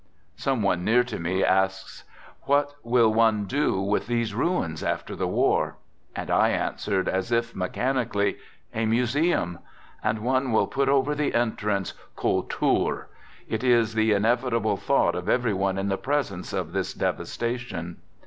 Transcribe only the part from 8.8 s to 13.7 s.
museum. And one will put over the entrance: Kultur! 99 It